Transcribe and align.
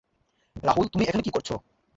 রাহুল 0.63 0.85
তুমি 0.87 1.03
এখানে 1.03 1.23
কি 1.23 1.31
করছ? 1.33 1.49